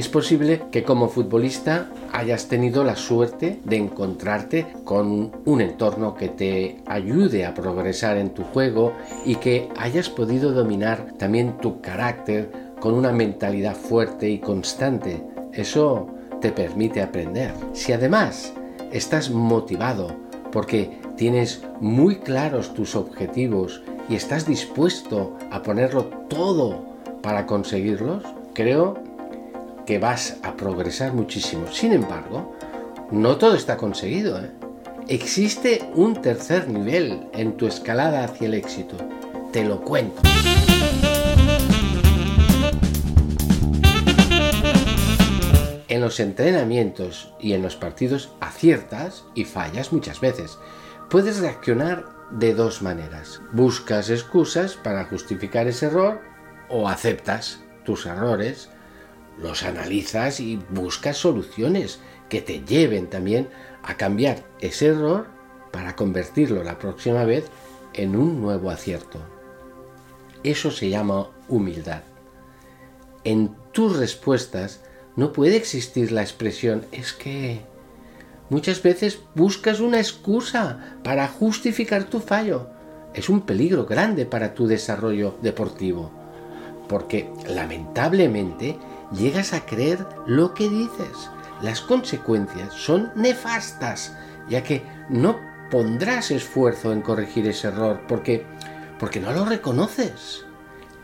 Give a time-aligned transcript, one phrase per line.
[0.00, 6.30] Es posible que como futbolista hayas tenido la suerte de encontrarte con un entorno que
[6.30, 8.94] te ayude a progresar en tu juego
[9.26, 12.50] y que hayas podido dominar también tu carácter
[12.80, 15.22] con una mentalidad fuerte y constante.
[15.52, 16.08] Eso
[16.40, 17.52] te permite aprender.
[17.74, 18.54] Si además
[18.92, 20.16] estás motivado
[20.50, 26.86] porque tienes muy claros tus objetivos y estás dispuesto a ponerlo todo
[27.20, 28.24] para conseguirlos,
[28.54, 29.09] creo
[29.90, 31.66] que vas a progresar muchísimo.
[31.72, 32.54] Sin embargo,
[33.10, 34.40] no todo está conseguido.
[34.40, 34.52] ¿eh?
[35.08, 38.94] Existe un tercer nivel en tu escalada hacia el éxito.
[39.50, 40.22] Te lo cuento.
[45.88, 50.56] En los entrenamientos y en los partidos aciertas y fallas muchas veces.
[51.08, 53.40] Puedes reaccionar de dos maneras.
[53.50, 56.20] Buscas excusas para justificar ese error
[56.68, 58.70] o aceptas tus errores,
[59.40, 63.48] los analizas y buscas soluciones que te lleven también
[63.82, 65.26] a cambiar ese error
[65.70, 67.46] para convertirlo la próxima vez
[67.94, 69.18] en un nuevo acierto.
[70.42, 72.02] Eso se llama humildad.
[73.24, 74.80] En tus respuestas
[75.16, 77.60] no puede existir la expresión es que
[78.48, 82.68] muchas veces buscas una excusa para justificar tu fallo.
[83.14, 86.20] Es un peligro grande para tu desarrollo deportivo
[86.90, 88.76] porque lamentablemente
[89.12, 91.30] llegas a creer lo que dices.
[91.62, 94.16] Las consecuencias son nefastas,
[94.48, 95.38] ya que no
[95.70, 98.46] pondrás esfuerzo en corregir ese error porque
[99.00, 100.44] porque no lo reconoces.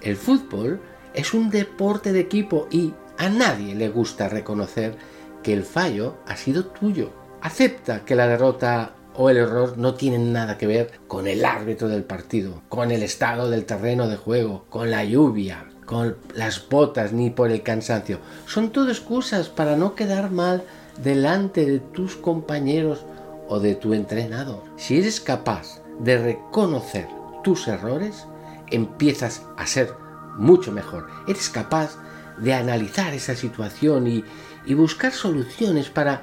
[0.03, 0.81] El fútbol
[1.15, 4.97] es un deporte de equipo y a nadie le gusta reconocer
[5.43, 7.11] que el fallo ha sido tuyo.
[7.41, 11.89] Acepta que la derrota o el error no tienen nada que ver con el árbitro
[11.89, 17.13] del partido, con el estado del terreno de juego, con la lluvia, con las botas
[17.13, 18.19] ni por el cansancio.
[18.47, 20.65] Son todo excusas para no quedar mal
[21.03, 23.05] delante de tus compañeros
[23.49, 24.63] o de tu entrenador.
[24.77, 27.09] Si eres capaz de reconocer
[27.43, 28.27] tus errores,
[28.71, 29.95] empiezas a ser
[30.37, 31.07] mucho mejor.
[31.29, 31.97] Eres capaz
[32.39, 34.25] de analizar esa situación y,
[34.67, 36.23] y buscar soluciones para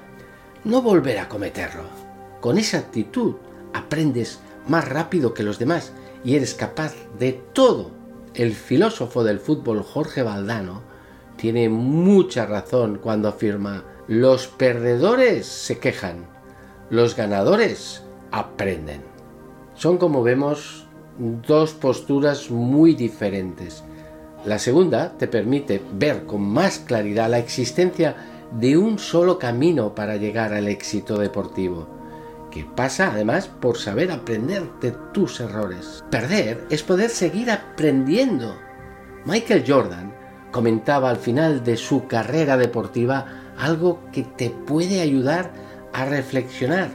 [0.64, 1.84] no volver a cometerlo.
[2.42, 3.36] Con esa actitud
[3.74, 5.94] aprendes más rápido que los demás
[6.24, 8.03] y eres capaz de todo
[8.36, 10.82] el filósofo del fútbol Jorge Valdano
[11.38, 16.26] tiene mucha razón cuando afirma los perdedores se quejan,
[16.90, 19.02] los ganadores aprenden.
[19.76, 23.84] Son como vemos dos posturas muy diferentes.
[24.46, 28.16] La segunda te permite ver con más claridad la existencia
[28.60, 32.03] de un solo camino para llegar al éxito deportivo
[32.54, 36.04] que pasa además por saber aprender de tus errores.
[36.12, 38.56] Perder es poder seguir aprendiendo.
[39.26, 40.14] Michael Jordan
[40.52, 45.52] comentaba al final de su carrera deportiva algo que te puede ayudar
[45.94, 46.92] a reflexionar.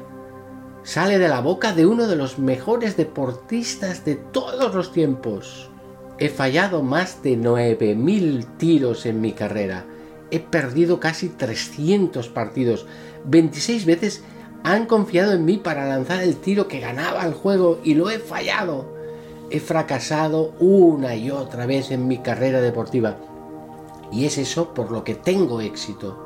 [0.85, 5.71] Sale de la boca de uno de los mejores deportistas de todos los tiempos.
[6.19, 9.87] He fallado más de 9.000 tiros en mi carrera.
[10.31, 12.87] He perdido casi 300 partidos.
[13.25, 14.23] 26 veces
[14.65, 18.19] han confiado en mí para lanzar el tiro que ganaba el juego y lo he
[18.19, 18.97] fallado.
[19.51, 23.17] He fracasado una y otra vez en mi carrera deportiva.
[24.13, 26.25] Y es eso por lo que tengo éxito.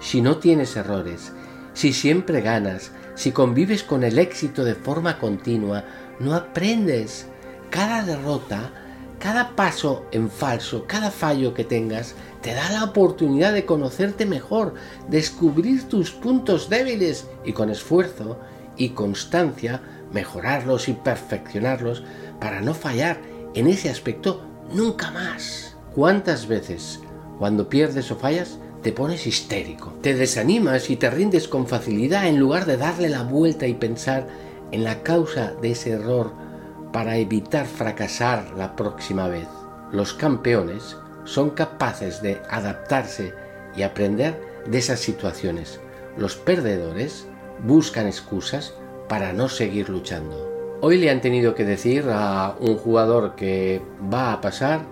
[0.00, 1.32] Si no tienes errores,
[1.72, 5.84] si siempre ganas, si convives con el éxito de forma continua,
[6.20, 7.26] no aprendes.
[7.70, 8.83] Cada derrota
[9.24, 14.74] cada paso en falso, cada fallo que tengas, te da la oportunidad de conocerte mejor,
[15.08, 18.38] descubrir tus puntos débiles y con esfuerzo
[18.76, 19.80] y constancia
[20.12, 22.04] mejorarlos y perfeccionarlos
[22.38, 23.18] para no fallar
[23.54, 24.42] en ese aspecto
[24.74, 25.74] nunca más.
[25.94, 27.00] ¿Cuántas veces
[27.38, 32.38] cuando pierdes o fallas te pones histérico, te desanimas y te rindes con facilidad en
[32.38, 34.28] lugar de darle la vuelta y pensar
[34.70, 36.44] en la causa de ese error
[36.94, 39.48] para evitar fracasar la próxima vez.
[39.90, 43.34] Los campeones son capaces de adaptarse
[43.74, 45.80] y aprender de esas situaciones.
[46.16, 47.26] Los perdedores
[47.66, 48.74] buscan excusas
[49.08, 50.78] para no seguir luchando.
[50.82, 53.82] Hoy le han tenido que decir a un jugador que
[54.12, 54.82] va a pasar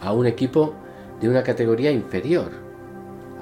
[0.00, 0.72] a un equipo
[1.20, 2.50] de una categoría inferior.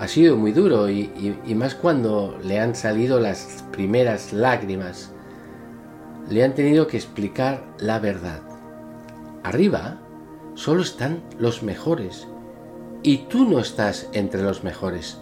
[0.01, 1.13] Ha sido muy duro y,
[1.55, 5.14] más cuando le han salido las primeras lágrimas
[6.29, 8.41] le han tenido que explicar la verdad.
[9.43, 9.99] Arriba
[10.55, 12.27] solo están los mejores
[13.03, 15.19] y tú no estás entre los mejores.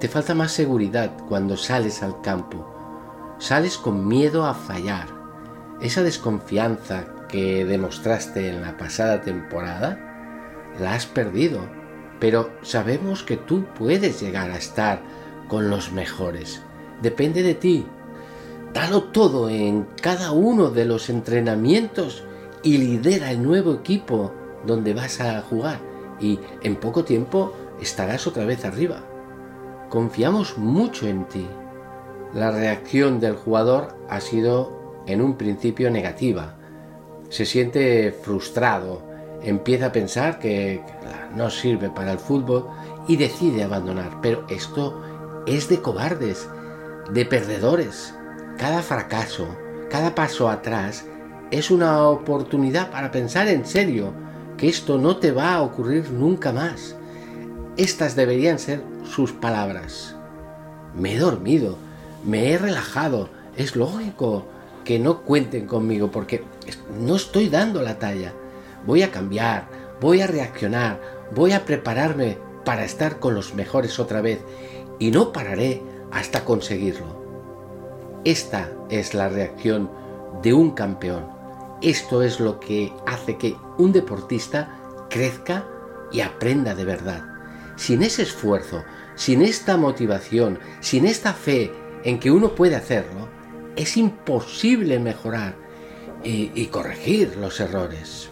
[0.00, 2.68] Te falta más seguridad cuando sales al campo.
[3.38, 5.08] Sales con miedo a fallar.
[5.80, 9.98] Esa desconfianza que demostraste en la pasada temporada,
[10.80, 11.60] la has perdido
[12.22, 15.02] pero sabemos que tú puedes llegar a estar
[15.48, 16.62] con los mejores.
[17.02, 17.84] Depende de ti.
[18.72, 22.24] Dalo todo en cada uno de los entrenamientos
[22.62, 24.32] y lidera el nuevo equipo
[24.66, 25.78] donde vas a jugar
[26.20, 29.02] y en poco tiempo estarás otra vez arriba.
[29.90, 31.46] Confiamos mucho en ti.
[32.32, 36.54] La reacción del jugador ha sido en un principio negativa.
[37.28, 39.02] Se siente frustrado,
[39.42, 40.82] empieza a pensar que
[41.36, 42.68] no sirve para el fútbol
[43.08, 44.20] y decide abandonar.
[44.22, 45.02] Pero esto
[45.46, 46.48] es de cobardes,
[47.10, 48.14] de perdedores.
[48.58, 49.48] Cada fracaso,
[49.90, 51.04] cada paso atrás
[51.50, 54.12] es una oportunidad para pensar en serio
[54.56, 56.96] que esto no te va a ocurrir nunca más.
[57.76, 60.16] Estas deberían ser sus palabras.
[60.94, 61.76] Me he dormido,
[62.24, 64.46] me he relajado, es lógico
[64.84, 66.44] que no cuenten conmigo porque
[67.00, 68.32] no estoy dando la talla.
[68.86, 69.66] Voy a cambiar,
[70.00, 71.00] voy a reaccionar,
[71.34, 74.40] voy a prepararme para estar con los mejores otra vez
[74.98, 77.21] y no pararé hasta conseguirlo.
[78.24, 79.90] Esta es la reacción
[80.42, 81.42] de un campeón
[81.82, 84.78] esto es lo que hace que un deportista
[85.10, 85.66] crezca
[86.12, 87.24] y aprenda de verdad.
[87.76, 88.84] Sin ese esfuerzo,
[89.16, 91.72] sin esta motivación, sin esta fe
[92.04, 93.28] en que uno puede hacerlo,
[93.74, 95.56] es imposible mejorar
[96.22, 98.28] y, corregir los errores.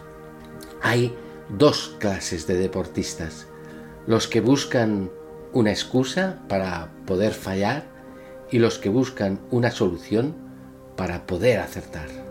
[0.80, 1.16] Hay
[1.48, 3.48] dos clases de deportistas.
[4.06, 5.10] Los que buscan
[5.52, 7.84] una excusa para poder fallar
[8.50, 10.34] y los que buscan una solución
[10.96, 12.29] para poder acertar.